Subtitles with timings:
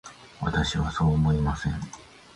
[0.41, 1.73] 私はそうは思いません。